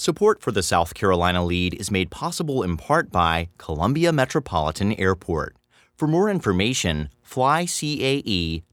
[0.00, 5.56] Support for the South Carolina lead is made possible in part by Columbia Metropolitan Airport.
[5.94, 8.64] For more information, flycae.com.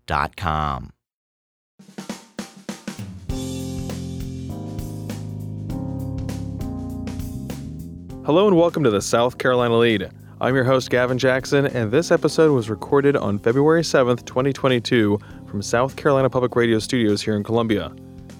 [8.26, 10.10] Hello and welcome to the South Carolina Lead.
[10.40, 15.62] I'm your host, Gavin Jackson, and this episode was recorded on February 7th, 2022, from
[15.62, 17.92] South Carolina Public Radio Studios here in Columbia.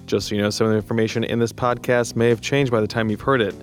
[0.08, 2.80] Just so you know, some of the information in this podcast may have changed by
[2.80, 3.54] the time you've heard it.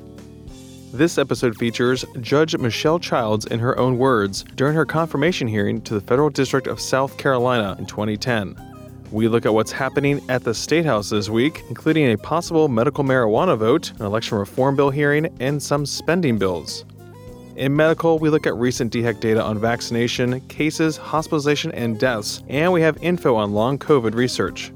[0.94, 5.96] This episode features Judge Michelle Childs in her own words during her confirmation hearing to
[5.96, 8.56] the Federal District of South Carolina in 2010.
[9.12, 13.04] We look at what's happening at the State House this week, including a possible medical
[13.04, 16.86] marijuana vote, an election reform bill hearing, and some spending bills.
[17.56, 22.72] In medical, we look at recent DHEC data on vaccination, cases, hospitalization, and deaths, and
[22.72, 24.72] we have info on long COVID research.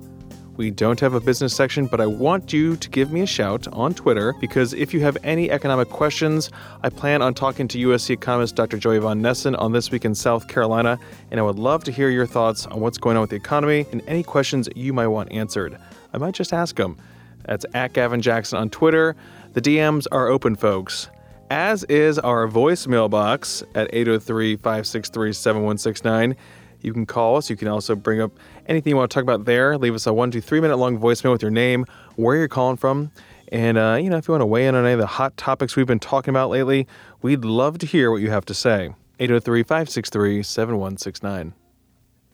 [0.59, 3.65] We don't have a business section, but I want you to give me a shout
[3.69, 6.49] on Twitter because if you have any economic questions,
[6.83, 8.77] I plan on talking to USC economist Dr.
[8.77, 10.99] Joey Von Nessen on This Week in South Carolina,
[11.31, 13.85] and I would love to hear your thoughts on what's going on with the economy
[13.93, 15.77] and any questions you might want answered.
[16.13, 16.97] I might just ask them.
[17.45, 19.15] That's at Gavin Jackson on Twitter.
[19.53, 21.07] The DMs are open, folks.
[21.49, 26.35] As is our voicemail box at 803 563 7169.
[26.81, 27.49] You can call us.
[27.49, 28.31] You can also bring up
[28.67, 29.77] anything you want to talk about there.
[29.77, 31.85] Leave us a one, two, three minute long voicemail with your name,
[32.15, 33.11] where you're calling from.
[33.51, 35.35] And, uh, you know, if you want to weigh in on any of the hot
[35.35, 36.87] topics we've been talking about lately,
[37.21, 38.93] we'd love to hear what you have to say.
[39.19, 41.53] 803 563 7169.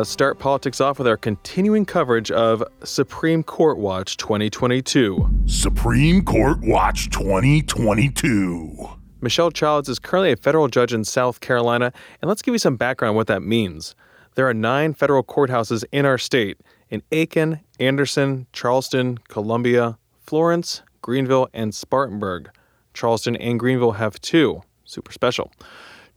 [0.00, 5.28] We're going to start politics off with our continuing coverage of Supreme Court Watch 2022.
[5.44, 8.89] Supreme Court Watch 2022.
[9.21, 12.77] Michelle Childs is currently a federal judge in South Carolina, and let's give you some
[12.77, 13.94] background on what that means.
[14.37, 16.56] There are nine federal courthouses in our state
[16.89, 22.49] in Aiken, Anderson, Charleston, Columbia, Florence, Greenville, and Spartanburg.
[22.94, 24.62] Charleston and Greenville have two.
[24.87, 25.53] Super special.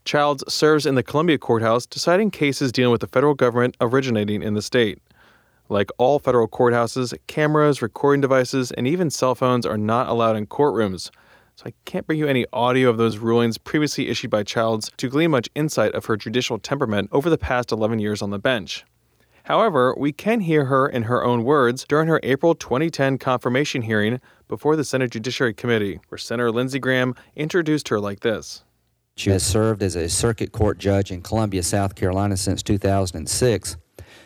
[0.05, 4.53] Childs serves in the Columbia Courthouse deciding cases dealing with the federal government originating in
[4.53, 4.99] the state.
[5.69, 10.47] Like all federal courthouses, cameras, recording devices, and even cell phones are not allowed in
[10.47, 11.09] courtrooms.
[11.55, 15.09] So I can't bring you any audio of those rulings previously issued by Childs to
[15.09, 18.83] glean much insight of her judicial temperament over the past 11 years on the bench.
[19.43, 24.19] However, we can hear her in her own words during her April 2010 confirmation hearing
[24.47, 28.63] before the Senate Judiciary Committee, where Senator Lindsey Graham introduced her like this.
[29.15, 33.77] She has served as a circuit court judge in Columbia, South Carolina since 2006.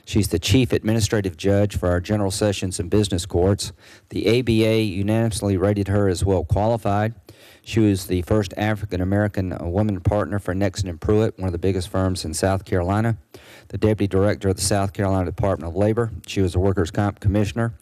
[0.06, 3.74] She's the chief administrative judge for our general sessions and business courts.
[4.10, 7.16] The ABA unanimously rated her as well qualified.
[7.62, 11.60] She was the first African American woman partner for Nexsen and Pruet, one of the
[11.60, 13.18] biggest firms in South Carolina.
[13.68, 16.14] The deputy director of the South Carolina Department of Labor.
[16.26, 17.74] She was a workers' comp commissioner.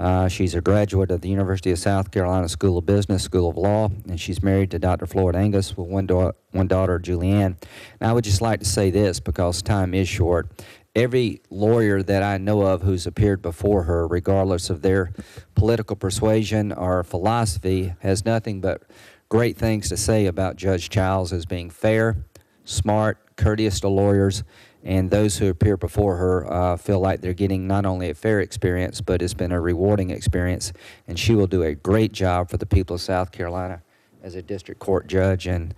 [0.00, 3.58] Uh, she's a graduate of the University of South Carolina School of Business, School of
[3.58, 5.04] Law, and she's married to Dr.
[5.04, 7.54] Floyd Angus with one, da- one daughter, Julianne.
[8.00, 10.48] And I would just like to say this because time is short.
[10.96, 15.12] Every lawyer that I know of who's appeared before her, regardless of their
[15.54, 18.84] political persuasion or philosophy, has nothing but
[19.28, 22.24] great things to say about Judge Childs as being fair,
[22.64, 24.44] smart, courteous to lawyers,
[24.82, 28.40] and those who appear before her uh, feel like they're getting not only a fair
[28.40, 30.72] experience, but it's been a rewarding experience.
[31.06, 33.82] And she will do a great job for the people of South Carolina
[34.22, 35.74] as a district court judge, and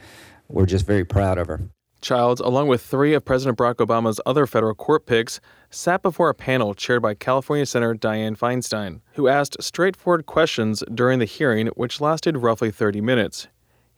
[0.49, 1.61] we're just very proud of her.
[2.01, 5.41] Childs, along with three of President Barack Obama's other federal court picks,
[5.71, 11.21] sat before a panel chaired by California Senator Dianne Feinstein, who asked straightforward questions during
[11.21, 13.47] the hearing, which lasted roughly 30 minutes.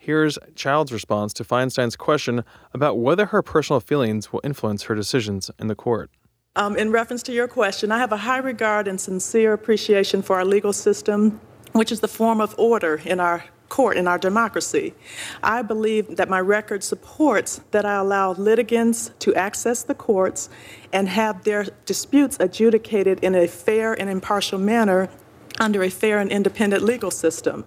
[0.04, 5.50] Here's Child's response to Feinstein's question about whether her personal feelings will influence her decisions
[5.58, 6.10] in the court.
[6.56, 10.36] Um, in reference to your question, I have a high regard and sincere appreciation for
[10.36, 11.40] our legal system,
[11.72, 14.92] which is the form of order in our court, in our democracy.
[15.42, 20.50] I believe that my record supports that I allow litigants to access the courts
[20.92, 25.08] and have their disputes adjudicated in a fair and impartial manner
[25.60, 27.64] under a fair and independent legal system.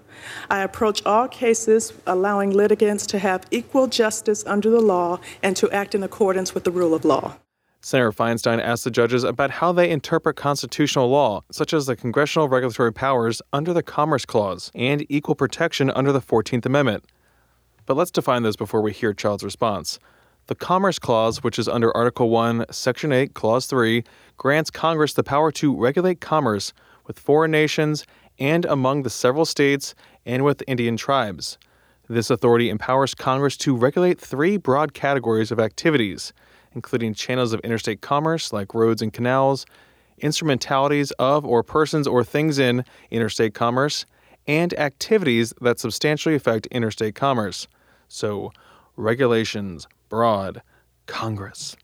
[0.49, 5.69] I approach all cases allowing litigants to have equal justice under the law and to
[5.71, 7.37] act in accordance with the rule of law.
[7.81, 12.49] Senator Feinstein asked the judges about how they interpret constitutional law, such as the congressional
[12.49, 17.05] regulatory powers under the Commerce Clause and equal protection under the 14th Amendment.
[17.85, 19.99] But let's define those before we hear Child's response.
[20.47, 24.03] The Commerce Clause, which is under Article 1, Section 8, Clause 3,
[24.37, 26.73] grants Congress the power to regulate commerce
[27.07, 28.05] with foreign nations
[28.37, 29.95] and among the several states
[30.25, 31.57] and with Indian tribes.
[32.09, 36.31] This authority empowers Congress to regulate three broad categories of activities,
[36.73, 39.65] including channels of interstate commerce like roads and canals,
[40.19, 44.05] instrumentalities of or persons or things in interstate commerce,
[44.47, 47.67] and activities that substantially affect interstate commerce.
[48.07, 48.51] So,
[48.95, 50.61] regulations, broad,
[51.05, 51.75] Congress.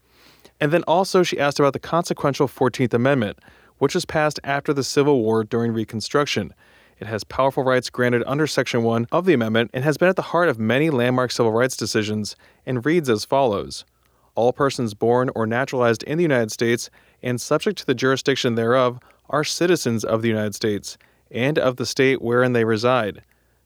[0.61, 3.39] And then also, she asked about the consequential 14th Amendment,
[3.83, 6.53] which was passed after the Civil War during Reconstruction.
[7.01, 10.15] It has powerful rights granted under Section 1 of the amendment and has been at
[10.15, 13.83] the heart of many landmark civil rights decisions and reads as follows
[14.35, 16.89] All persons born or naturalized in the United States
[17.21, 20.97] and subject to the jurisdiction thereof are citizens of the United States
[21.29, 23.21] and of the state wherein they reside.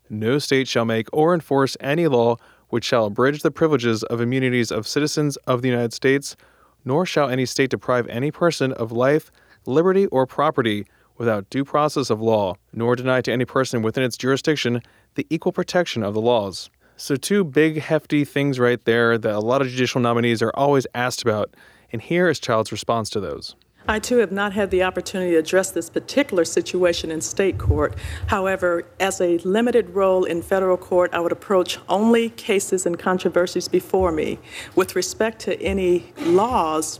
[0.09, 2.37] No state shall make or enforce any law
[2.69, 6.35] which shall abridge the privileges of immunities of citizens of the United States,
[6.83, 9.31] nor shall any state deprive any person of life,
[9.67, 10.85] liberty, or property
[11.17, 14.81] without due process of law, nor deny to any person within its jurisdiction
[15.15, 16.69] the equal protection of the laws.
[16.95, 20.87] So, two big, hefty things right there that a lot of judicial nominees are always
[20.95, 21.53] asked about,
[21.91, 23.55] and here is Child's response to those.
[23.89, 27.95] I too have not had the opportunity to address this particular situation in state court.
[28.27, 33.69] However, as a limited role in federal court, I would approach only cases and controversies
[33.69, 34.39] before me.
[34.75, 36.99] With respect to any laws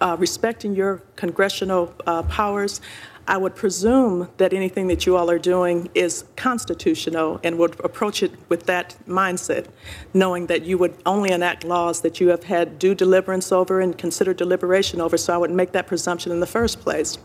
[0.00, 2.80] uh, respecting your congressional uh, powers,
[3.26, 8.22] I would presume that anything that you all are doing is constitutional and would approach
[8.22, 9.68] it with that mindset,
[10.12, 13.96] knowing that you would only enact laws that you have had due deliberance over and
[13.96, 15.16] considered deliberation over.
[15.16, 17.16] So I would make that presumption in the first place.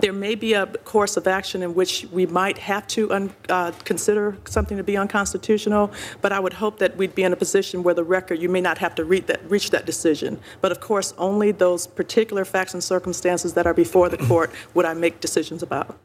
[0.00, 3.72] There may be a course of action in which we might have to un, uh,
[3.84, 5.90] consider something to be unconstitutional,
[6.20, 8.60] but I would hope that we'd be in a position where the record, you may
[8.60, 10.40] not have to that, reach that decision.
[10.60, 14.84] But of course, only those particular facts and circumstances that are before the court would
[14.84, 15.98] I make decisions about.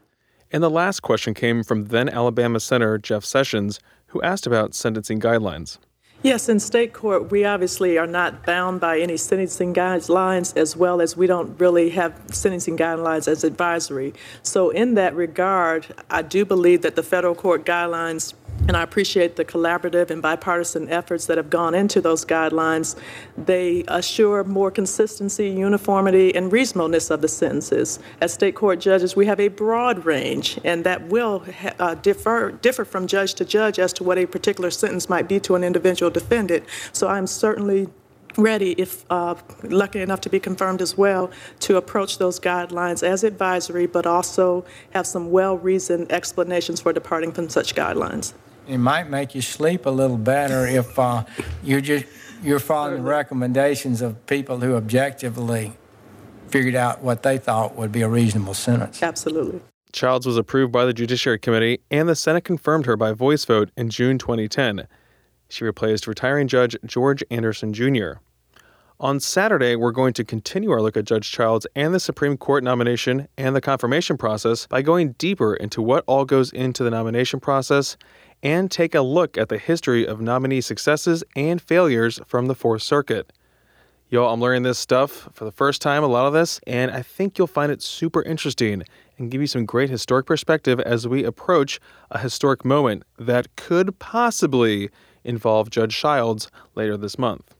[0.50, 5.20] And the last question came from then Alabama Senator Jeff Sessions, who asked about sentencing
[5.20, 5.78] guidelines.
[6.24, 11.02] Yes, in state court, we obviously are not bound by any sentencing guidelines, as well
[11.02, 14.14] as we don't really have sentencing guidelines as advisory.
[14.42, 18.32] So, in that regard, I do believe that the federal court guidelines
[18.66, 22.96] and I appreciate the collaborative and bipartisan efforts that have gone into those guidelines.
[23.36, 27.98] They assure more consistency, uniformity, and reasonableness of the sentences.
[28.20, 31.44] As state court judges, we have a broad range, and that will
[31.78, 35.38] uh, differ, differ from judge to judge as to what a particular sentence might be
[35.40, 36.64] to an individual defendant.
[36.92, 37.88] So I'm certainly
[38.36, 41.30] ready, if uh, lucky enough to be confirmed as well,
[41.60, 47.32] to approach those guidelines as advisory, but also have some well reasoned explanations for departing
[47.32, 48.32] from such guidelines.
[48.66, 51.24] It might make you sleep a little better if uh,
[51.62, 52.06] you're just
[52.42, 55.72] you're following the recommendations of people who objectively
[56.48, 59.02] figured out what they thought would be a reasonable sentence.
[59.02, 59.60] Absolutely.
[59.92, 63.70] Childs was approved by the Judiciary Committee, and the Senate confirmed her by voice vote
[63.76, 64.86] in June 2010.
[65.48, 68.14] She replaced retiring Judge George Anderson Jr.
[69.00, 72.62] On Saturday, we're going to continue our look at Judge Childs and the Supreme Court
[72.62, 77.40] nomination and the confirmation process by going deeper into what all goes into the nomination
[77.40, 77.96] process
[78.44, 82.82] and take a look at the history of nominee successes and failures from the Fourth
[82.82, 83.32] Circuit.
[84.10, 87.00] Yo, I'm learning this stuff for the first time, a lot of this, and I
[87.00, 88.84] think you'll find it super interesting
[89.18, 93.98] and give you some great historic perspective as we approach a historic moment that could
[93.98, 94.90] possibly
[95.24, 97.54] involve Judge Childs later this month.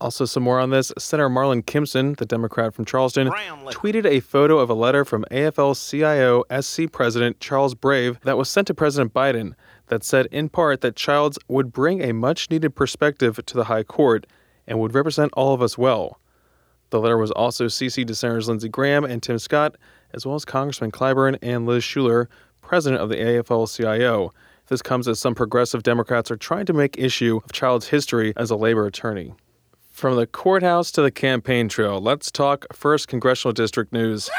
[0.00, 0.92] Also, some more on this.
[0.98, 5.74] Senator Marlon Kimpson, the Democrat from Charleston, tweeted a photo of a letter from AFL
[5.74, 9.52] CIO SC President Charles Brave that was sent to President Biden
[9.88, 13.82] that said, in part, that Childs would bring a much needed perspective to the High
[13.82, 14.26] Court
[14.66, 16.18] and would represent all of us well.
[16.88, 19.76] The letter was also CC'd to Senators Lindsey Graham and Tim Scott,
[20.14, 22.26] as well as Congressman Clyburn and Liz Shuler,
[22.62, 24.32] president of the AFL CIO
[24.68, 28.50] This comes as some progressive Democrats are trying to make issue of Child's history as
[28.50, 29.34] a labor attorney.
[30.00, 34.30] From the courthouse to the campaign trail, let's talk first congressional district news.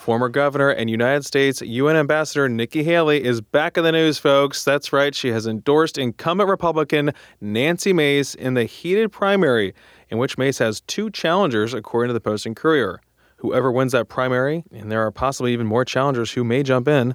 [0.00, 4.64] Former governor and United States UN Ambassador Nikki Haley is back in the news, folks.
[4.64, 9.72] That's right, she has endorsed incumbent Republican Nancy Mace in the heated primary,
[10.10, 13.00] in which Mace has two challengers, according to the Post and Courier.
[13.36, 17.12] Whoever wins that primary, and there are possibly even more challengers who may jump in,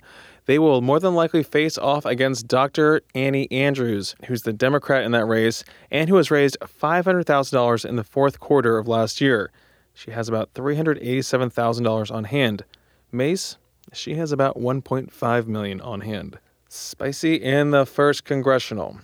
[0.52, 3.00] they will more than likely face off against Dr.
[3.16, 8.04] Annie Andrews, who's the Democrat in that race and who has raised $500,000 in the
[8.04, 9.50] fourth quarter of last year.
[9.94, 12.66] She has about $387,000 on hand.
[13.14, 13.60] Mace,
[13.94, 16.38] she has about 1.5 million on hand.
[16.68, 19.00] Spicy in the first congressional.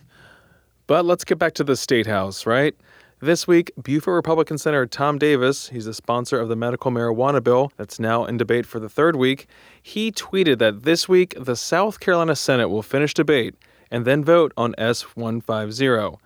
[0.85, 2.75] But let's get back to the state house, right?
[3.19, 7.71] This week, Beaufort Republican Senator Tom Davis, he's the sponsor of the medical marijuana bill
[7.75, 9.47] that's now in debate for the third week,
[9.81, 13.55] he tweeted that this week the South Carolina Senate will finish debate
[13.89, 16.19] and then vote on S 150.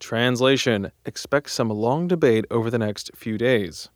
[0.00, 3.88] Translation Expect some long debate over the next few days.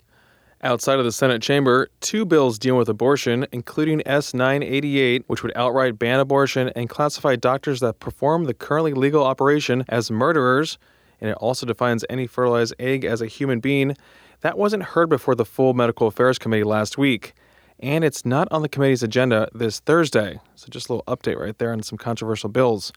[0.62, 5.56] Outside of the Senate chamber, two bills dealing with abortion, including S 988, which would
[5.56, 10.78] outright ban abortion and classify doctors that perform the currently legal operation as murderers,
[11.20, 13.96] and it also defines any fertilized egg as a human being.
[14.40, 17.34] That wasn't heard before the full Medical Affairs Committee last week,
[17.80, 20.40] and it's not on the committee's agenda this Thursday.
[20.54, 22.92] So, just a little update right there on some controversial bills.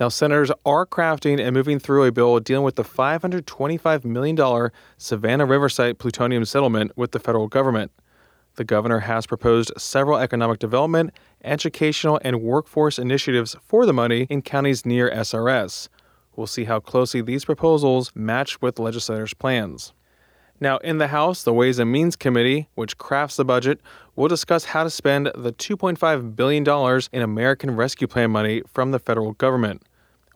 [0.00, 5.46] Now, senators are crafting and moving through a bill dealing with the $525 million Savannah
[5.46, 7.92] River Site plutonium settlement with the federal government.
[8.56, 11.12] The governor has proposed several economic development,
[11.44, 15.88] educational, and workforce initiatives for the money in counties near SRS.
[16.36, 19.92] We'll see how closely these proposals match with legislators' plans.
[20.60, 23.80] Now, in the House, the Ways and Means Committee, which crafts the budget,
[24.14, 29.00] will discuss how to spend the $2.5 billion in American Rescue Plan money from the
[29.00, 29.82] federal government.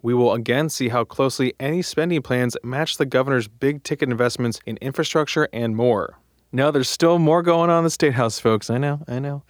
[0.02, 4.60] We will again see how closely any spending plans match the governor's big ticket investments
[4.66, 6.18] in infrastructure and more.
[6.52, 8.68] Now, there's still more going on in the State House, folks.
[8.68, 9.42] I know, I know.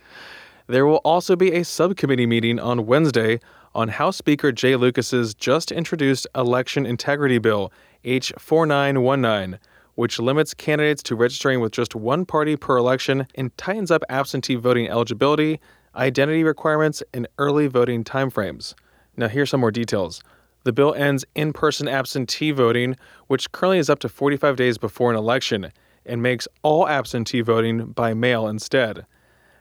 [0.68, 3.40] There will also be a subcommittee meeting on Wednesday
[3.74, 7.72] on House Speaker Jay Lucas's just introduced election integrity bill,
[8.04, 9.58] H 4919
[9.96, 14.54] which limits candidates to registering with just one party per election and tightens up absentee
[14.54, 15.58] voting eligibility,
[15.96, 18.74] identity requirements, and early voting timeframes.
[19.16, 20.22] Now, here's some more details.
[20.64, 22.96] The bill ends in person absentee voting,
[23.26, 25.72] which currently is up to 45 days before an election,
[26.04, 29.06] and makes all absentee voting by mail instead.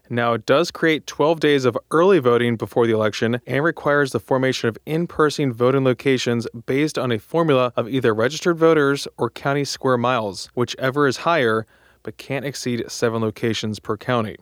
[0.09, 4.19] Now, it does create 12 days of early voting before the election and requires the
[4.19, 9.31] formation of in person voting locations based on a formula of either registered voters or
[9.31, 11.65] county square miles, whichever is higher,
[12.03, 14.37] but can't exceed seven locations per county.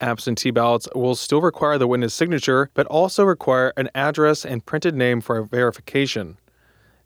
[0.00, 4.94] Absentee ballots will still require the witness signature, but also require an address and printed
[4.94, 6.38] name for verification.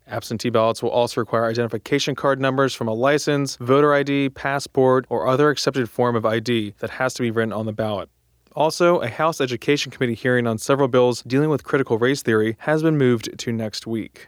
[0.09, 5.27] Absentee ballots will also require identification card numbers from a license, voter ID, passport, or
[5.27, 8.09] other accepted form of ID that has to be written on the ballot.
[8.55, 12.81] Also, a House Education Committee hearing on several bills dealing with critical race theory has
[12.81, 14.27] been moved to next week.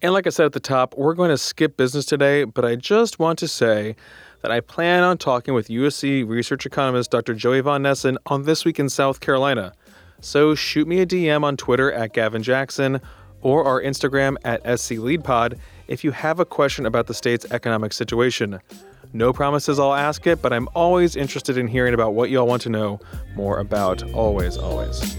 [0.00, 2.76] And like I said at the top, we're going to skip business today, but I
[2.76, 3.94] just want to say
[4.40, 7.34] that I plan on talking with USC research economist Dr.
[7.34, 9.72] Joey Von Nessen on This Week in South Carolina.
[10.20, 13.00] So shoot me a DM on Twitter at Gavin Jackson
[13.42, 15.58] or our Instagram at SCLeadPod
[15.88, 18.60] if you have a question about the state's economic situation.
[19.12, 22.62] No promises I'll ask it, but I'm always interested in hearing about what y'all want
[22.62, 23.00] to know
[23.34, 24.02] more about.
[24.14, 25.16] Always, always.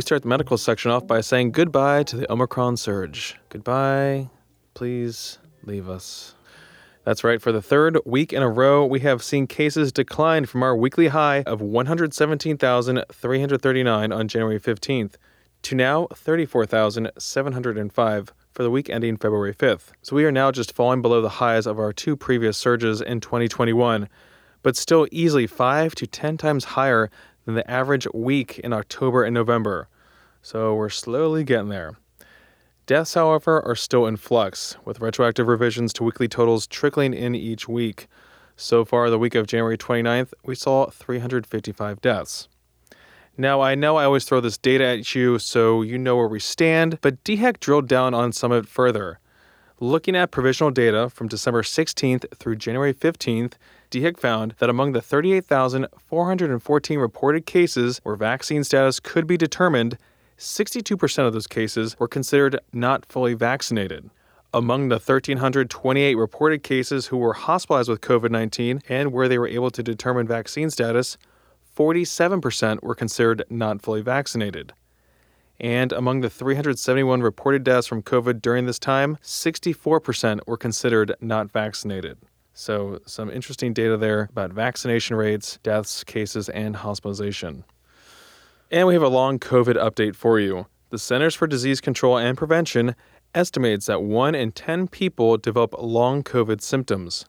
[0.00, 3.36] We start the medical section off by saying goodbye to the Omicron surge.
[3.50, 4.30] Goodbye.
[4.72, 6.34] Please leave us.
[7.04, 7.42] That's right.
[7.42, 11.08] For the third week in a row, we have seen cases decline from our weekly
[11.08, 15.16] high of 117,339 on January 15th
[15.64, 19.92] to now 34,705 for the week ending February 5th.
[20.00, 23.20] So we are now just falling below the highs of our two previous surges in
[23.20, 24.08] 2021,
[24.62, 27.10] but still easily 5 to 10 times higher
[27.50, 29.88] than the average week in October and November.
[30.40, 31.96] So we're slowly getting there.
[32.86, 37.68] Deaths, however, are still in flux, with retroactive revisions to weekly totals trickling in each
[37.68, 38.06] week.
[38.56, 42.48] So far, the week of January 29th, we saw 355 deaths.
[43.36, 46.40] Now, I know I always throw this data at you so you know where we
[46.40, 49.18] stand, but DHEC drilled down on some of it further.
[49.80, 53.54] Looking at provisional data from December 16th through January 15th,
[53.90, 59.98] DHEC found that among the 38,414 reported cases where vaccine status could be determined,
[60.38, 64.08] 62% of those cases were considered not fully vaccinated.
[64.54, 69.46] Among the 1,328 reported cases who were hospitalized with COVID 19 and where they were
[69.46, 71.18] able to determine vaccine status,
[71.76, 74.72] 47% were considered not fully vaccinated.
[75.60, 81.50] And among the 371 reported deaths from COVID during this time, 64% were considered not
[81.50, 82.16] vaccinated.
[82.60, 87.64] So, some interesting data there about vaccination rates, deaths, cases, and hospitalization.
[88.70, 90.66] And we have a long COVID update for you.
[90.90, 92.96] The Centers for Disease Control and Prevention
[93.34, 97.24] estimates that 1 in 10 people develop long COVID symptoms.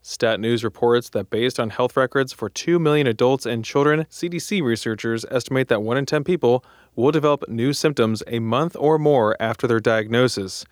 [0.00, 4.64] Stat News reports that based on health records for 2 million adults and children, CDC
[4.64, 6.64] researchers estimate that 1 in 10 people
[6.96, 10.64] will develop new symptoms a month or more after their diagnosis,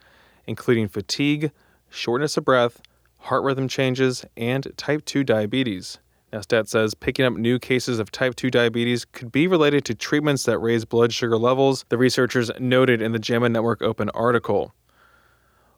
[0.49, 1.52] including fatigue,
[1.90, 2.83] shortness of breath,
[3.21, 5.99] heart rhythm changes, and type 2 diabetes.
[6.33, 9.95] Now, Stat says picking up new cases of type 2 diabetes could be related to
[9.95, 14.73] treatments that raise blood sugar levels, the researchers noted in the JAMA Network Open article.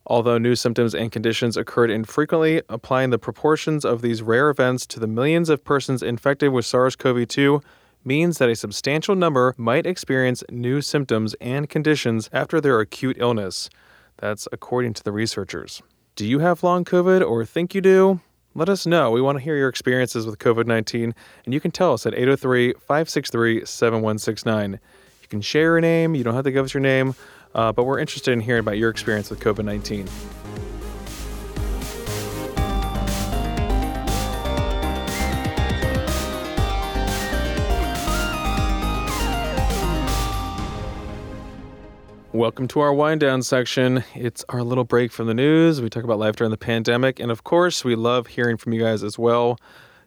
[0.06, 5.00] Although new symptoms and conditions occurred infrequently, applying the proportions of these rare events to
[5.00, 7.62] the millions of persons infected with SARS CoV 2
[8.04, 13.70] means that a substantial number might experience new symptoms and conditions after their acute illness.
[14.18, 15.82] That's according to the researchers.
[16.14, 18.20] Do you have long COVID or think you do?
[18.54, 19.10] Let us know.
[19.12, 21.14] We want to hear your experiences with COVID 19,
[21.46, 24.72] and you can tell us at 803 563 7169.
[25.22, 27.14] You can share your name, you don't have to give us your name,
[27.54, 30.06] uh, but we're interested in hearing about your experience with COVID 19.
[42.34, 44.04] Welcome to our wind down section.
[44.14, 45.82] It's our little break from the news.
[45.82, 47.20] We talk about life during the pandemic.
[47.20, 49.58] And of course, we love hearing from you guys as well.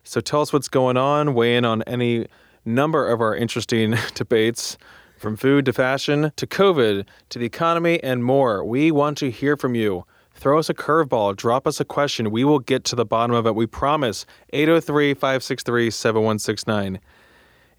[0.03, 1.36] So tell us what's going on.
[1.36, 2.25] Weigh in on any
[2.65, 4.75] number of our interesting debates
[5.20, 8.65] from food to fashion to COVID to the economy and more.
[8.65, 10.04] We want to hear from you.
[10.34, 12.32] Throw us a curveball, drop us a question.
[12.32, 13.54] We will get to the bottom of it.
[13.54, 14.26] We promise.
[14.52, 16.99] 803 563 7169.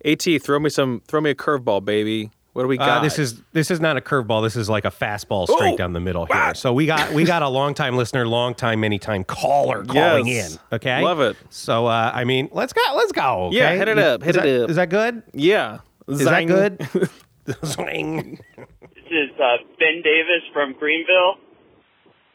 [0.05, 2.31] AT, throw me some, throw me a curveball, baby.
[2.57, 2.89] What do we got?
[2.89, 4.43] Uh, this is this is not a curveball.
[4.43, 5.77] This is like a fastball straight Oh!
[5.77, 6.55] down the middle here.
[6.55, 10.27] So we got we got a long time listener, long time, many time caller calling
[10.27, 10.55] Yes.
[10.55, 10.61] in.
[10.77, 11.37] Okay, Love it.
[11.51, 12.81] So uh, I mean, let's go.
[12.97, 13.51] Let's go.
[13.53, 14.71] Yeah, hit it up, hit Is it that- up.
[14.71, 15.23] Is that good?
[15.35, 15.79] yeah.
[16.09, 16.89] Is that good?
[17.63, 18.41] Swing.
[18.57, 21.35] This is uh, Ben Davis from Greenville,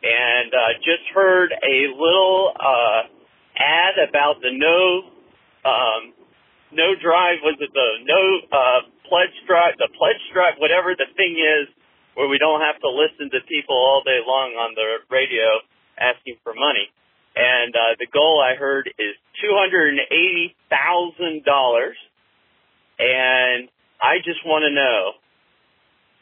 [0.04, 3.02] and uh, just heard a little uh,
[3.58, 5.02] ad about the no
[5.70, 6.14] um,
[6.72, 7.40] no drive.
[7.44, 9.76] Was it the no uh, pledge drive?
[9.76, 11.68] The pledge drive, whatever the thing is,
[12.16, 15.60] where we don't have to listen to people all day long on the radio
[16.00, 16.88] asking for money.
[17.36, 21.96] And uh, the goal I heard is two hundred and eighty thousand dollars,
[23.00, 23.68] and
[24.00, 25.20] I just want to know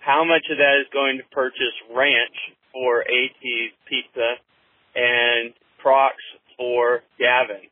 [0.06, 2.38] how much of that is going to purchase ranch
[2.74, 4.38] for AT's pizza
[4.94, 6.22] and Crocs
[6.58, 7.66] for Gavin.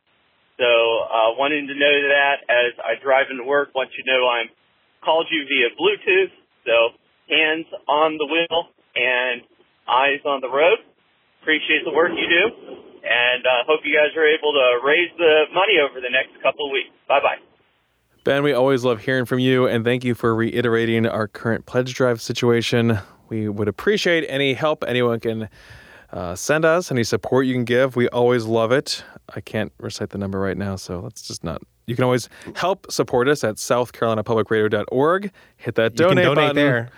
[0.57, 4.49] So, uh, wanting to know that as I drive into work, want you know I'm
[5.03, 6.33] called you via Bluetooth.
[6.65, 6.97] So,
[7.29, 9.41] hands on the wheel and
[9.87, 10.79] eyes on the road.
[11.41, 12.43] Appreciate the work you do,
[13.03, 16.67] and uh, hope you guys are able to raise the money over the next couple
[16.67, 16.89] of weeks.
[17.07, 17.39] Bye bye.
[18.25, 21.93] Ben, we always love hearing from you, and thank you for reiterating our current pledge
[21.93, 22.99] drive situation.
[23.29, 25.47] We would appreciate any help anyone can
[26.11, 27.95] uh, send us, any support you can give.
[27.95, 29.03] We always love it.
[29.33, 31.61] I can't recite the number right now, so let's just not.
[31.87, 35.31] You can always help support us at southcarolinapublicradio.org.
[35.55, 36.55] Hit that donate, donate button.
[36.55, 36.89] there.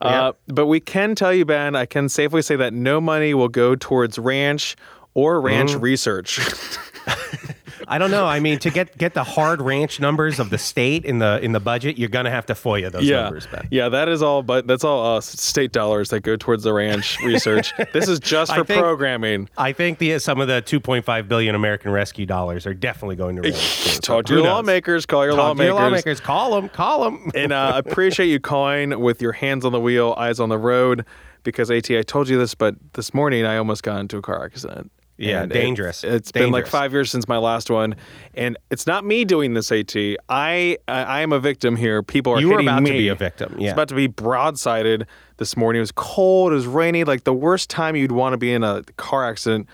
[0.00, 3.48] Uh, but we can tell you, Ben, I can safely say that no money will
[3.48, 4.74] go towards ranch
[5.14, 5.82] or ranch Mm.
[5.82, 6.40] research.
[7.88, 8.26] I don't know.
[8.26, 11.52] I mean, to get get the hard ranch numbers of the state in the in
[11.52, 13.66] the budget, you're gonna have to FOIA those yeah, numbers, Ben.
[13.70, 14.42] yeah, that is all.
[14.42, 17.72] But that's all uh, state dollars that go towards the ranch research.
[17.92, 19.48] this is just I for think- programming.
[19.56, 23.42] I think the some of the 2.5 billion American Rescue dollars are definitely going to
[23.42, 23.98] ranch.
[24.02, 25.06] Talk to your lawmakers.
[25.06, 25.82] Call your Talk to your lawmakers.
[25.82, 26.20] lawmakers.
[26.20, 26.68] Call them.
[26.68, 27.30] Call them.
[27.34, 30.58] and uh, I appreciate you calling with your hands on the wheel, eyes on the
[30.58, 31.04] road.
[31.44, 34.44] Because At, I told you this, but this morning I almost got into a car
[34.44, 34.90] accident.
[35.18, 36.04] Yeah, And dangerous.
[36.04, 37.96] it's been like five years since my last one,
[38.34, 39.72] and it's not me doing this.
[39.72, 42.02] At, I I, I am a victim here.
[42.04, 42.90] People are You hitting about me.
[42.92, 45.06] to be a victim, Yeah, It's about to be broadsided
[45.38, 45.78] this morning.
[45.78, 46.52] It was cold.
[46.52, 47.02] It was rainy.
[47.04, 49.68] Like the worst time you'd want to be in a car accident.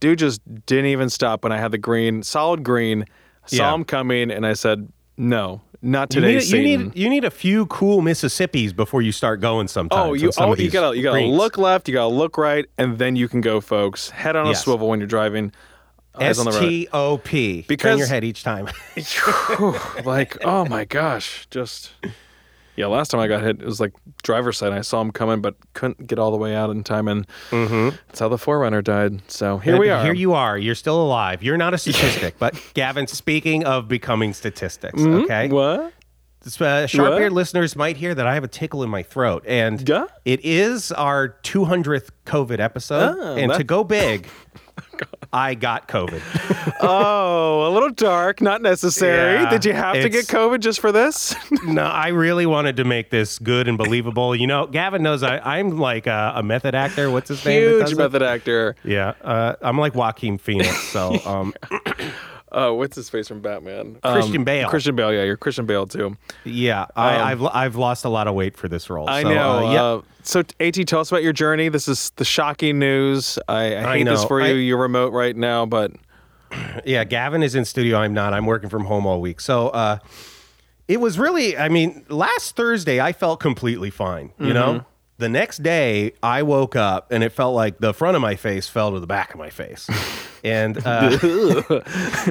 [0.00, 3.04] Dude just didn't even stop when I had the green, solid green.
[3.46, 3.74] Saw Yeah.
[3.74, 4.88] him coming, and I said,
[5.20, 6.34] No, not You today.
[6.38, 9.68] need, you need you need a few cool Mississippis before you start going.
[9.68, 10.08] Sometimes.
[10.08, 11.36] Oh, you oh you gotta you gotta greens.
[11.36, 14.08] look left, you gotta look right, and then you can go, folks.
[14.08, 15.52] Head on a swivel when you're driving.
[16.14, 16.58] Eyes on the S.
[16.58, 17.66] T O P.
[17.68, 18.66] Because- Turn your head each time.
[20.04, 21.92] like, oh my gosh, just
[22.76, 22.86] yeah.
[22.86, 24.72] Last time I got hit, it was like driver's side.
[24.72, 28.18] I saw him coming, but couldn't get all the way out in time, and that's
[28.20, 29.20] how the 4Runner died.
[29.30, 30.02] So here we are.
[30.04, 30.56] Here you are.
[30.58, 31.42] You're still alive.
[31.42, 32.36] You're not a statistic.
[32.38, 35.24] but Gavin, speaking of becoming statistics, Mm-hmm.
[35.24, 35.48] okay.
[35.48, 35.92] what?
[36.60, 39.86] Uh, sharp eared listeners might hear that I have a tickle in my throat, and
[39.86, 40.06] Yeah?
[40.24, 43.16] it is our 200th COVID episode.
[43.18, 44.26] Oh, and to go big,
[45.32, 46.22] I got COVID.
[46.82, 49.42] Oh, a little dark, not necessary.
[49.42, 51.34] Yeah, Did you have to get COVID just for this?
[51.66, 54.34] no, I really wanted to make this good and believable.
[54.34, 57.10] You know, Gavin knows I, I'm like a, a method actor.
[57.10, 57.62] What's his name?
[57.62, 57.98] Huge does it?
[57.98, 58.76] method actor.
[58.82, 60.74] Yeah, uh, I'm like Joaquin Phoenix.
[60.88, 61.52] So um,
[62.52, 63.98] Oh, what's his face from Batman?
[64.02, 64.68] Christian Um, Bale.
[64.68, 66.16] Christian Bale, yeah, you're Christian Bale too.
[66.44, 69.08] yeah, I, I've I've lost a lot of weight for this role.
[69.08, 69.66] Um, I So, know.
[69.68, 69.82] uh, yeah.
[69.84, 71.68] Uh, so, At, tell us about your journey.
[71.68, 73.38] This is the shocking news.
[73.48, 74.46] I, I I hate this for you.
[74.54, 75.92] I- You're remote right now, but
[76.84, 77.98] Yeah, Gavin is in studio.
[77.98, 78.32] I'm not.
[78.34, 79.40] I'm working from home all week.
[79.40, 79.98] So uh,
[80.88, 84.32] it was really, I mean, last Thursday, I felt completely fine.
[84.38, 84.84] You know?
[85.18, 88.68] The next day, I woke up and it felt like the front of my face
[88.68, 89.88] fell to the back of my face.
[90.44, 91.10] and uh,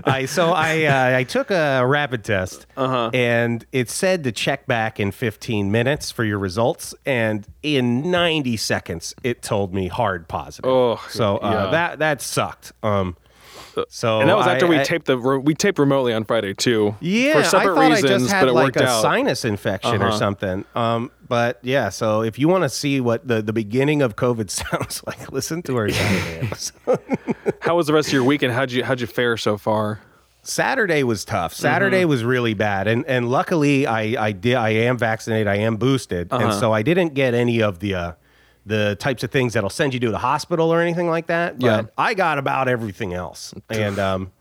[0.06, 5.00] I so I uh, I took a rapid test and it said to check back
[5.00, 10.70] in 15 minutes for your results and in 90 seconds it told me hard positive.
[10.70, 11.72] Oh, so uh, yeah.
[11.72, 12.72] that that sucked.
[12.84, 13.16] Um
[13.90, 16.54] so and that was after I- we I- taped the we taped remotely on Friday
[16.54, 16.96] too.
[17.00, 19.02] yeah, for separate I thought reasons, I just had but it like worked a out.
[19.02, 20.18] sinus infection or Uh-huh.
[20.18, 20.66] something.
[20.76, 24.50] Um, but yeah, so if you want to see what the, the beginning of COVID
[24.50, 27.00] sounds like, listen to our Saturday episode.
[27.62, 28.54] How was the rest of your weekend?
[28.54, 30.00] How'd you how'd you fare so far?
[30.42, 31.54] Saturday was tough.
[31.54, 32.10] Saturday Mm-hmm.
[32.10, 35.48] was really bad, and and luckily I I did I am vaccinated.
[35.48, 36.60] I am boosted, and Uh-huh.
[36.60, 37.94] so I didn't get any of the.
[37.96, 38.12] Uh,
[38.70, 41.60] the types of things that'll send you to the hospital or anything like that.
[41.60, 41.82] But Yeah.
[41.98, 43.54] I got about everything else.
[43.70, 44.32] And um,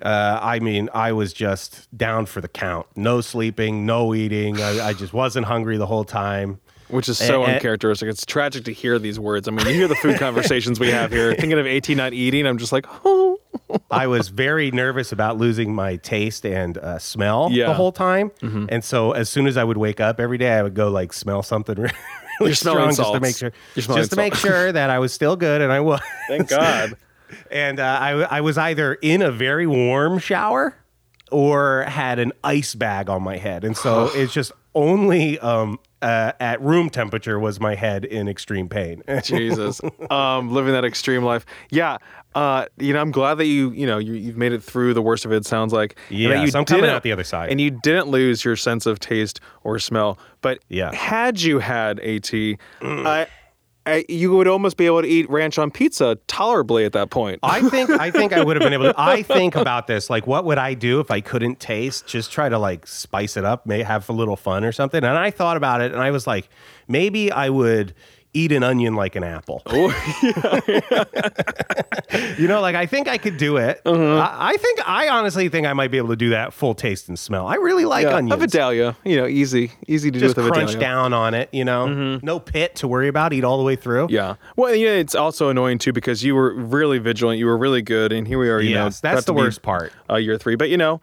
[0.00, 2.86] uh, I mean, I was just down for the count.
[2.96, 4.60] No sleeping, no eating.
[4.60, 6.60] I, I just wasn't hungry the whole time.
[6.88, 8.08] Which is so uncharacteristic.
[8.08, 9.46] It's tragic to hear these words.
[9.46, 11.34] I mean, you hear the food conversations we have here.
[11.34, 13.38] Thinking of AT not eating, I'm just like, oh.
[13.90, 17.64] I was very nervous about losing my taste and uh, smell Yeah.
[17.64, 17.70] Mm-hmm.
[17.70, 18.30] the whole time.
[18.40, 21.12] And so as soon as I would wake up every day, I would go like
[21.12, 21.76] smell something
[22.40, 25.36] really You're strong just to make sure, just to make sure that I was still
[25.36, 26.00] good and I was.
[26.28, 26.96] Thank God.
[27.50, 30.76] and uh, I, I was either in a very warm shower
[31.30, 33.64] or had an ice bag on my head.
[33.64, 38.68] And so it's just only um, uh, at room temperature was my head in extreme
[38.68, 39.02] pain.
[39.22, 39.80] Jesus.
[40.10, 41.44] Um, living that extreme life.
[41.70, 41.98] Yeah.
[42.34, 45.02] Uh, you know, I'm glad that you, you know, you, you've made it through the
[45.02, 45.96] worst of it, sounds like.
[46.08, 47.50] yeah, you I'm coming out the other side.
[47.50, 50.18] And you didn't lose your sense of taste or smell.
[50.40, 50.94] But Yeah.
[50.94, 52.32] had you had AT,
[52.82, 53.26] I,
[53.86, 57.40] I, you would almost be able to eat ranch on pizza tolerably at that point.
[57.42, 58.94] I think I think I would have been able to.
[58.98, 62.06] I think about this like, what would I do if I couldn't taste?
[62.06, 65.02] Just try to like spice it up, may have a little fun or something.
[65.02, 66.50] And I thought about it, and I was like,
[66.86, 67.94] maybe I would
[68.38, 69.62] eat an onion like an apple.
[72.38, 73.80] you know, like I think I could do it.
[73.84, 77.08] I, I think I honestly think I might be able to do that full taste
[77.08, 77.46] and smell.
[77.46, 78.14] I really like yeah.
[78.14, 78.34] onions.
[78.34, 80.88] A Vidalia, you know, easy, easy to Just do with crunch Vidalia.
[80.88, 82.18] down on it, you know.
[82.22, 83.32] No pit to worry about.
[83.32, 84.06] Eat all the way through.
[84.10, 84.36] Yeah.
[84.56, 87.38] Well, yeah, it's also annoying too because you were really vigilant.
[87.38, 88.60] You were really good, and here we are.
[88.60, 89.92] You know, Yes, that's about to the be, worst part.
[90.08, 91.00] Uh, year three, but you know,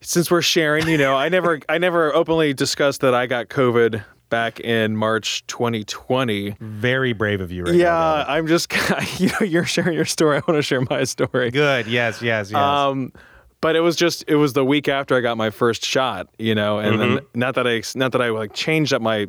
[0.00, 4.04] since we're sharing, you know, I never, I never openly discussed that I got COVID
[4.34, 6.56] back in March 2020.
[6.58, 8.24] Very brave of you, right yeah, now.
[8.26, 8.72] I'm just,
[9.20, 10.38] you know, you're sharing your story.
[10.38, 11.52] I want to share my story.
[11.52, 11.86] Good.
[11.86, 12.20] Yes.
[12.20, 12.50] Yes.
[12.50, 12.54] Yes.
[12.54, 13.12] Um,
[13.60, 16.54] but it was just it was the week after I got my first shot, you
[16.54, 17.38] know, and Mm-hmm.
[17.38, 19.28] not that I not that I like changed up my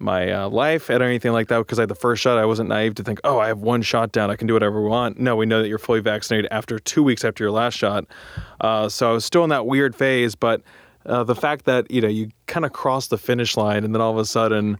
[0.00, 2.36] my uh, life or anything like that because I had the first shot.
[2.38, 4.82] I wasn't naive to think, oh, I have one shot down, I can do whatever
[4.82, 5.20] we want.
[5.20, 8.06] No, we know that you're fully vaccinated after two weeks after your last shot.
[8.60, 10.62] Uh, so I was still in that weird phase, but
[11.06, 14.00] uh, the fact that you know you kind of cross the finish line and then
[14.02, 14.78] all of a sudden.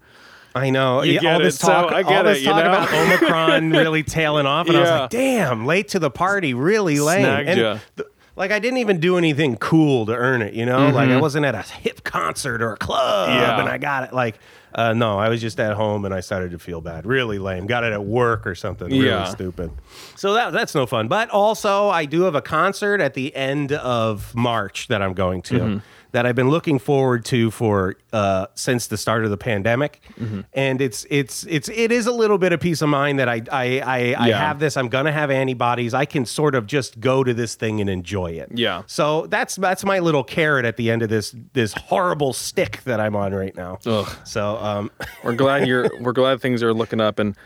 [0.52, 1.02] I know.
[1.02, 1.44] You Yeah, get all it.
[1.44, 2.72] this So, talk, I get all this it, you talk know?
[2.72, 6.98] about Omicron really tailing off, and I was like, "Damn, late to the party, really
[6.98, 10.66] late." Snagged and th- like I didn't even do anything cool to earn it, you
[10.66, 10.88] know.
[10.90, 13.38] Like I wasn't at a hip concert or a club, Mm-hmm.
[13.38, 13.60] Yeah.
[13.60, 14.12] and I got it.
[14.12, 14.40] Like,
[14.74, 17.06] uh, no, I was just at home, and I started to feel bad.
[17.06, 17.66] Really lame.
[17.66, 18.88] Got it at work or something.
[18.88, 19.24] Really Yeah.
[19.24, 19.70] stupid.
[20.16, 21.08] So that that's no fun.
[21.08, 25.42] But also, I do have a concert at the end of March that I'm going
[25.42, 25.54] to.
[25.58, 25.78] Mm-hmm.
[26.12, 30.40] that I've been looking forward to for uh, since the start of the pandemic, Mm-hmm.
[30.54, 33.42] and it's it's it's it is a little bit of peace of mind that I
[33.52, 34.38] I I, I Yeah.
[34.38, 34.76] have this.
[34.76, 35.94] I'm gonna have antibodies.
[35.94, 38.50] I can sort of just go to this thing and enjoy it.
[38.52, 38.82] Yeah.
[38.88, 42.98] So that's that's my little carrot at the end of this this horrible stick that
[42.98, 43.78] I'm on right now.
[43.86, 44.08] Ugh.
[44.24, 44.90] So um,
[45.24, 45.90] We're glad you're.
[46.00, 47.18] we're glad things are looking up.
[47.18, 47.36] And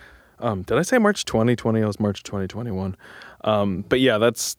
[0.41, 1.81] um, did I say March 2020?
[1.81, 2.97] It was March 2021.
[3.45, 4.57] Um, but yeah, that's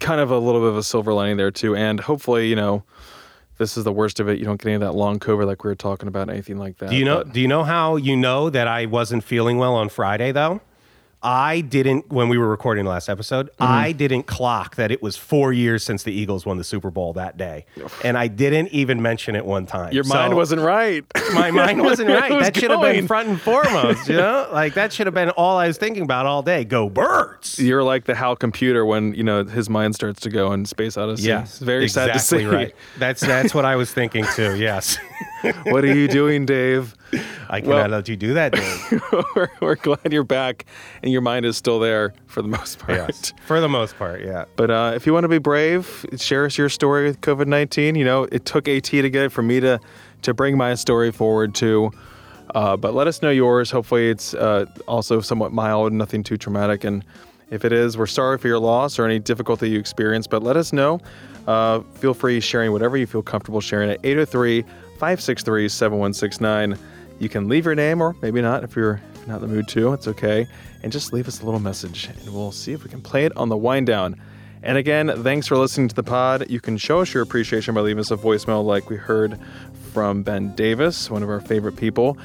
[0.00, 1.74] kind of a little bit of a silver lining there too.
[1.76, 2.82] And hopefully, you know,
[3.58, 4.38] this is the worst of it.
[4.38, 6.78] You don't get any of that long COVID like we were talking about, anything like
[6.78, 6.90] that.
[6.90, 7.18] Do you know?
[7.24, 10.60] But- Do you know how you know that I wasn't feeling well on Friday though?
[11.24, 13.46] I didn't when we were recording the last episode.
[13.52, 13.62] Mm-hmm.
[13.62, 17.14] I didn't clock that it was four years since the Eagles won the Super Bowl
[17.14, 17.64] that day,
[18.04, 19.92] and I didn't even mention it one time.
[19.94, 21.02] your mind wasn't right.
[21.32, 22.30] My mind wasn't right.
[22.30, 24.06] was That should have been front and foremost.
[24.08, 26.64] You know, like that should have been all I was thinking about all day.
[26.64, 27.58] Go birds.
[27.58, 30.98] You're like the HAL computer when you know his mind starts to go in Space
[30.98, 31.28] Odyssey.
[31.28, 32.44] Yes, very sad to exactly see.
[32.46, 32.74] Right.
[32.98, 34.56] That's that's what I was thinking too.
[34.56, 34.98] Yes,
[35.64, 36.94] what are you doing, Dave?
[37.48, 39.02] I cannot Well- let you do that, Dave.
[39.36, 40.64] we're, we're glad you're back
[41.02, 42.98] and your mind is still there for the most part.
[42.98, 44.44] yes, for the most part, yeah.
[44.56, 47.94] But uh, if you want to be brave, share us your story with COVID 19.
[47.94, 49.80] You know, it took AT to get it for me to,
[50.22, 51.90] to bring my story forward too.
[52.54, 53.70] Uh, but let us know yours.
[53.70, 56.84] Hopefully, it's uh, also somewhat mild, nothing too traumatic.
[56.84, 57.04] And
[57.50, 60.56] if it is, we're sorry for your loss or any difficulty you experienced, but let
[60.56, 61.00] us know.
[61.46, 66.78] Uh, feel free sharing whatever you feel comfortable sharing at 803 563 7169.
[67.18, 69.92] You can leave your name or maybe not if you're not in the mood to.
[69.92, 70.46] It's okay.
[70.84, 73.34] And just leave us a little message and we'll see if we can play it
[73.38, 74.20] on the wind down.
[74.62, 76.50] And again, thanks for listening to the pod.
[76.50, 79.38] You can show us your appreciation by leaving us a voicemail like we heard
[79.94, 82.18] from Ben Davis, one of our favorite people.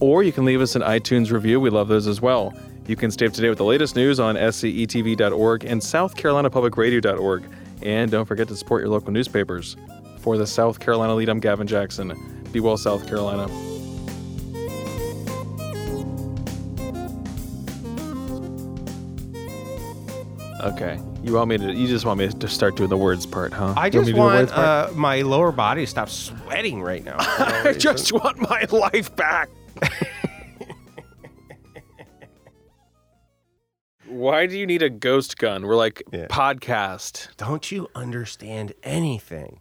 [0.00, 1.60] Or you can leave us an iTunes review.
[1.60, 2.54] We love those as well.
[2.86, 7.44] You can stay up to date with the latest news on scetv.org and southcarolinapublicradio.org.
[7.82, 9.76] And don't forget to support your local newspapers.
[10.20, 12.14] For the South Carolina lead, I'm Gavin Jackson.
[12.50, 13.75] Be well, South Carolina.
[20.64, 20.98] Okay.
[21.22, 21.72] You want me to?
[21.72, 23.74] You just want me to start doing the words part, huh?
[23.76, 26.08] I You just me to do the want words uh, my lower body to stop
[26.08, 27.16] sweating right now.
[27.18, 29.48] I just want my life back.
[34.08, 35.66] Why do you need a ghost gun?
[35.66, 36.26] We're like Yeah.
[36.28, 37.28] podcast.
[37.36, 39.60] don't you understand anything?